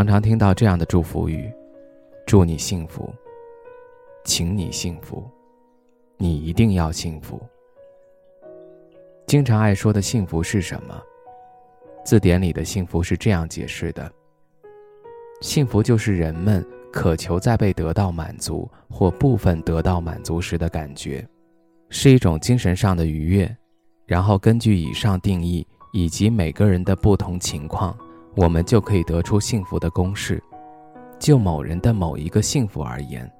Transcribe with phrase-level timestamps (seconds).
[0.00, 1.52] 常常听到这样的祝福语
[2.24, 3.12] ：“祝你幸福，
[4.24, 5.28] 请你幸福，
[6.16, 7.38] 你一定要幸福。”
[9.28, 10.98] 经常爱说的幸福是什么？
[12.02, 14.10] 字典里的幸福是这样解释的：
[15.42, 21.28] 幸福就是人们渴求在被得到满足或部分得到满足时的感觉，
[21.90, 23.54] 是一种精神上的愉悦。
[24.06, 27.94] 然后根据以上定义以及每个人的不同情况。
[28.34, 30.42] 我们就可以得出幸福的公式。
[31.18, 33.30] 就某人的某一个幸福而言，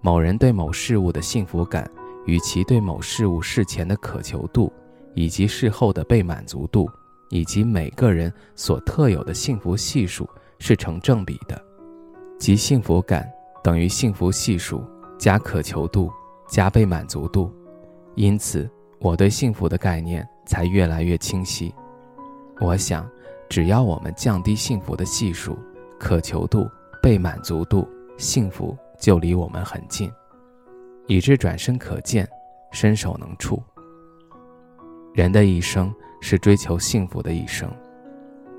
[0.00, 1.90] 某人对某事物的幸福感
[2.24, 4.72] 与其对某事物事前的渴求度，
[5.14, 6.88] 以及事后的被满足度，
[7.30, 10.28] 以及每个人所特有的幸福系数
[10.60, 11.60] 是成正比的，
[12.38, 13.28] 即幸福感
[13.60, 14.84] 等于幸福系数
[15.18, 16.12] 加渴求度
[16.46, 17.52] 加被满足度。
[18.14, 18.70] 因此，
[19.00, 21.74] 我对幸福的概念才越来越清晰。
[22.60, 23.04] 我想。
[23.48, 25.58] 只要我们降低幸福的系数、
[25.98, 26.68] 渴求度、
[27.02, 30.10] 被满足度，幸福就离我们很近，
[31.06, 32.28] 以致转身可见，
[32.72, 33.62] 伸手能触。
[35.14, 37.70] 人的一生是追求幸福的一生，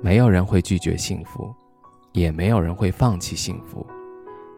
[0.00, 1.54] 没有人会拒绝幸福，
[2.12, 3.86] 也没有人会放弃幸福。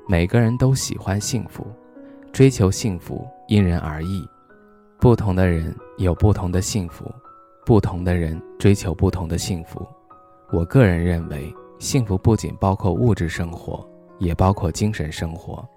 [0.09, 1.67] 每个人都喜欢幸福，
[2.33, 4.27] 追求幸福因人而异，
[4.99, 7.05] 不同的人有不同的幸福，
[7.65, 9.87] 不同的人追求不同的幸福。
[10.55, 13.85] 我个人认为，幸福不仅包括物质生活，
[14.21, 15.69] 也包括精神生活。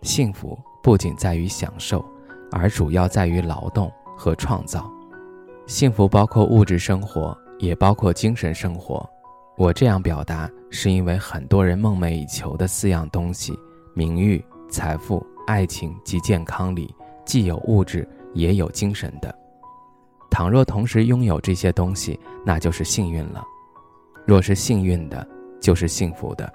[0.00, 2.02] 幸福不仅在于享受，
[2.50, 4.90] 而主要在于劳动和创造。
[5.66, 9.06] 幸福包括物质生活，也包括精神生活。
[9.58, 13.52] 我这样表达，是因为很多人梦寐以求的四样东西——
[13.92, 16.94] 名誉、财富、爱情及健康里，
[17.26, 19.32] 既有物质，也有精神的。
[20.30, 23.44] 倘若同时拥有这些东西，那就是幸运了。
[24.24, 25.26] 若是幸运的，
[25.60, 26.50] 就是幸福的。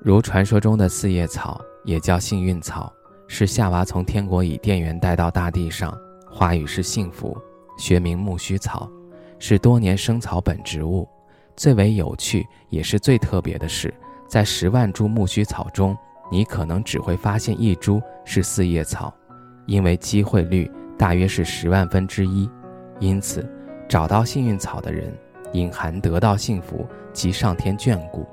[0.00, 2.92] 如传说中的四叶草，也叫幸运草，
[3.26, 5.96] 是夏娃从天国以电源带到大地上，
[6.30, 7.36] 花语是幸福，
[7.76, 8.88] 学名木须草，
[9.38, 11.08] 是多年生草本植物。
[11.56, 13.92] 最为有趣也是最特别的是，
[14.26, 15.94] 在十万株木须草中，
[16.30, 19.12] 你可能只会发现一株是四叶草，
[19.66, 22.48] 因为机会率大约是十万分之一。
[23.00, 23.46] 因此，
[23.88, 25.12] 找到幸运草的人。
[25.52, 28.26] 隐含得到幸福及上天眷顾。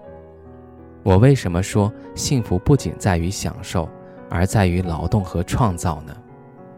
[1.04, 3.88] 我为什么说幸福不仅在于享受，
[4.30, 6.16] 而在于劳动和创造呢？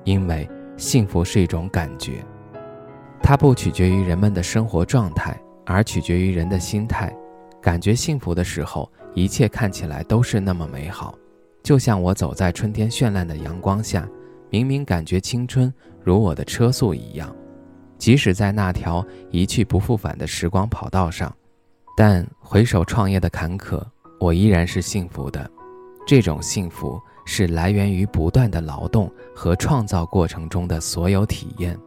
[0.03, 2.23] 因为幸福是一种感觉，
[3.21, 7.13] 它不取决于人们的生活状态，而取决于人的心态。
[7.61, 11.13] 感觉幸福的时候，一切看起来都是那么美好，
[11.61, 14.07] 就像我走在春天绚烂的阳光下，
[14.49, 15.73] 明明感觉青春
[16.03, 17.35] 如我的车速一样。
[17.99, 21.31] 即使在那条一去不复返的时光跑道上，
[21.95, 23.79] 但回首创业的坎坷，
[24.19, 25.47] 我依然是幸福的。
[26.07, 31.77] 这种幸福是来源于不断的劳动和创造过程中的所有体验。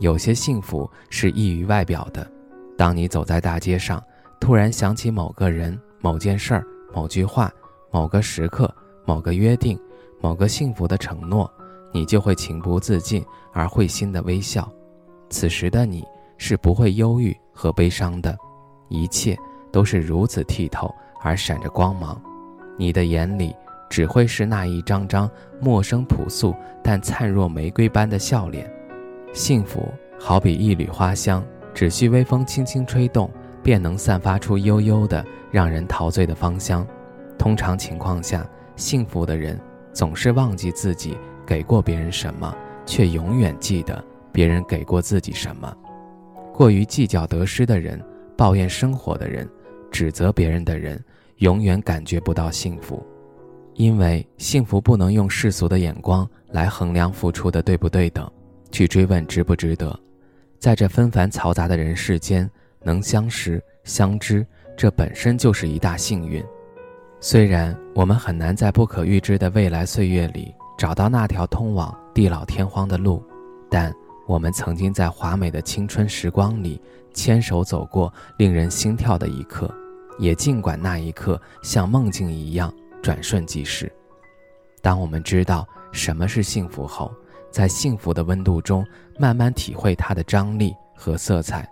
[0.00, 2.30] 有些幸福是溢于外表的。
[2.76, 4.02] 当你走在大街上，
[4.38, 7.50] 突然想起某个人、某件事儿、某句话、
[7.90, 8.72] 某个时刻、
[9.06, 9.78] 某个约定、
[10.20, 11.50] 某个幸福的承诺，
[11.92, 14.70] 你就会情不自禁而会心的微笑。
[15.30, 16.06] 此时的你
[16.36, 18.36] 是不会忧郁和悲伤的，
[18.88, 19.36] 一切
[19.70, 22.20] 都是如此剔透而闪着光芒。
[22.76, 23.54] 你的眼里
[23.90, 25.30] 只会是那一张张
[25.60, 28.70] 陌生朴素但灿若玫瑰般的笑脸。
[29.32, 29.86] 幸福
[30.18, 33.30] 好比一缕花香，只需微风轻轻吹动，
[33.62, 36.86] 便能散发出悠悠的、让人陶醉的芳香。
[37.36, 39.60] 通常情况下，幸福的人
[39.92, 41.16] 总是忘记自己
[41.46, 42.54] 给过别人什么，
[42.86, 44.02] 却永远记得。
[44.38, 45.76] 别人给过自己什么？
[46.54, 48.00] 过于计较得失的人，
[48.36, 49.50] 抱怨生活的人，
[49.90, 51.04] 指责别人的人，
[51.38, 53.04] 永远感觉不到幸福，
[53.74, 58.30] 因为幸福不能用世俗的眼光来衡量付出的对不对等，
[58.70, 59.98] 去追问值不值得。
[60.60, 62.48] 在这纷繁嘈杂的人世间，
[62.84, 64.46] 能相识相知，
[64.76, 66.40] 这本身就是一大幸运。
[67.18, 73.20] 虽然我们很难在不可预知的未来岁月里找到那条通往地老天荒的路，
[73.68, 73.92] 但。
[74.28, 76.78] 我们曾经在华美的青春时光里
[77.14, 79.74] 牵手走过令人心跳的一刻，
[80.18, 82.70] 也尽管那一刻像梦境一样
[83.02, 83.90] 转瞬即逝。
[84.82, 87.10] 当我们知道什么是幸福后，
[87.50, 88.86] 在幸福的温度中
[89.18, 91.66] 慢慢体会它的张力和色彩，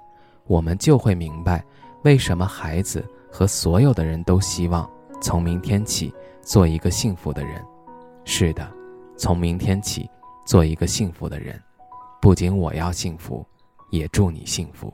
[0.47, 1.63] 我们就会明白，
[2.05, 6.11] 为什么孩子和所有的人都希望从明天起
[6.41, 7.63] 做一个幸福的人。
[8.25, 8.67] 是的，
[9.15, 10.09] 从明天起
[10.47, 11.61] 做一个幸福的人，
[12.21, 13.47] 不仅我要幸福，
[13.91, 14.93] 也祝你幸福。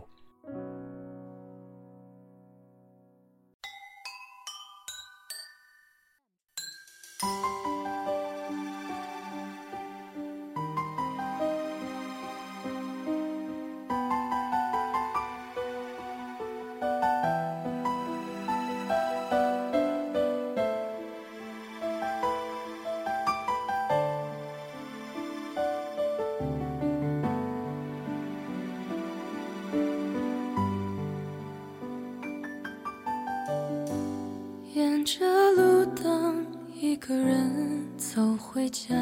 [34.74, 35.20] 沿着
[35.52, 36.46] 路灯，
[36.80, 38.94] 一个人走回家，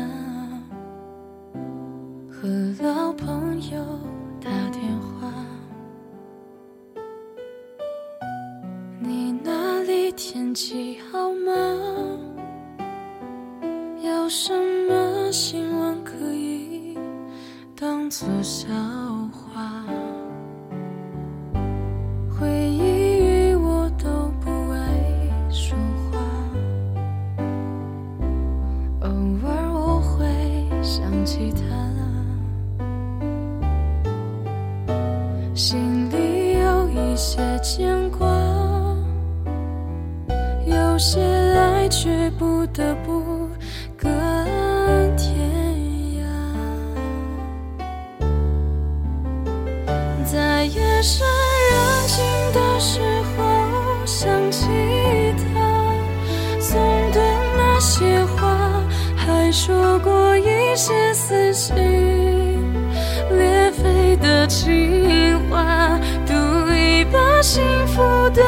[2.29, 2.49] 和
[2.83, 3.81] 老朋友
[4.41, 5.33] 打电话。
[8.99, 11.53] 你那里天气好吗？
[14.03, 14.53] 有什
[14.89, 16.99] 么新闻可以
[17.77, 18.67] 当作笑
[19.33, 19.85] 话？
[31.41, 31.63] 起他，
[35.55, 38.29] 心里有一些牵挂，
[40.67, 43.49] 有些爱却不得不
[43.97, 45.33] 各安天
[46.21, 46.27] 涯，
[50.31, 51.27] 在夜深
[51.71, 52.23] 人静
[52.53, 54.67] 的时候想起
[55.39, 55.43] 他，
[56.61, 56.79] 送
[57.13, 57.19] 的
[57.57, 58.85] 那些话
[59.17, 60.30] 还说过
[60.81, 61.13] 些。
[61.13, 61.77] 撕心
[63.31, 66.33] 裂肺的情话，赌
[66.73, 68.01] 一把幸福
[68.31, 68.43] 的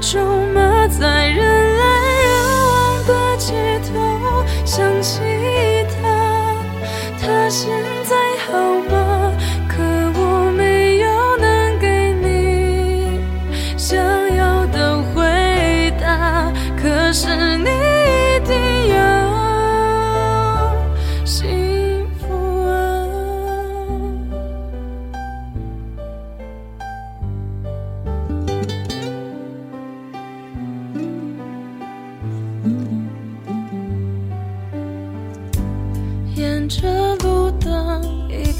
[0.00, 0.20] 筹
[0.52, 1.84] 码，在人来
[2.22, 2.32] 人
[2.66, 5.20] 往的街头想起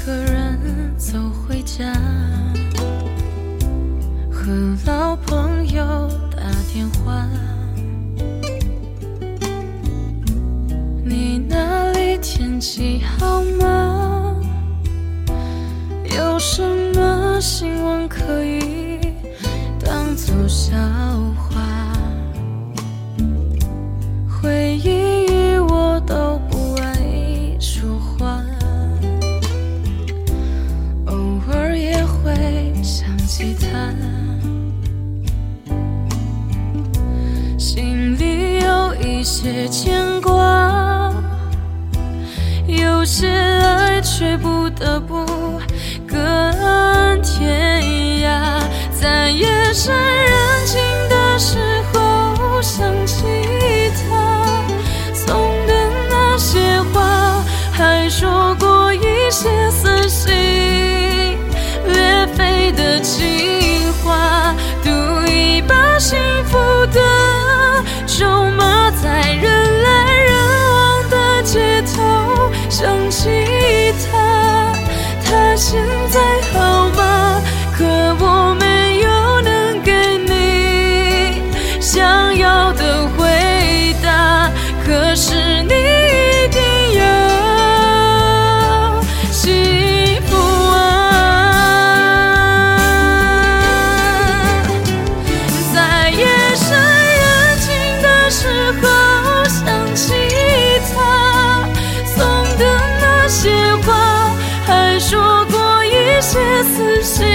[0.03, 0.59] 一个人
[0.97, 1.93] 走回家，
[4.29, 4.51] 和
[4.85, 6.41] 老朋友打
[6.73, 7.25] 电话。
[11.05, 14.35] 你那里天气好吗？
[16.13, 16.61] 有什
[16.93, 18.99] 么新闻可以
[19.79, 20.75] 当作笑
[66.83, 67.32] 福的
[106.63, 107.32] 思绪。